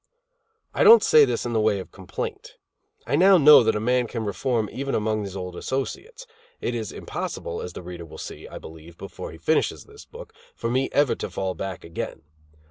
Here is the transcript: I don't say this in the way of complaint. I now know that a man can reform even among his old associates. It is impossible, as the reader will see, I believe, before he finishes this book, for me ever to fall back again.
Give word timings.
I 0.73 0.83
don't 0.83 1.03
say 1.03 1.25
this 1.25 1.45
in 1.45 1.53
the 1.53 1.59
way 1.61 1.79
of 1.79 1.91
complaint. 1.91 2.57
I 3.05 3.15
now 3.15 3.37
know 3.37 3.61
that 3.63 3.75
a 3.75 3.79
man 3.79 4.07
can 4.07 4.25
reform 4.25 4.67
even 4.71 4.95
among 4.95 5.21
his 5.21 5.37
old 5.37 5.55
associates. 5.55 6.25
It 6.59 6.73
is 6.73 6.91
impossible, 6.91 7.61
as 7.61 7.73
the 7.73 7.83
reader 7.83 8.05
will 8.05 8.17
see, 8.17 8.47
I 8.47 8.57
believe, 8.57 8.97
before 8.97 9.31
he 9.31 9.37
finishes 9.37 9.83
this 9.83 10.05
book, 10.05 10.33
for 10.55 10.71
me 10.71 10.89
ever 10.91 11.13
to 11.13 11.29
fall 11.29 11.53
back 11.53 11.83
again. 11.83 12.23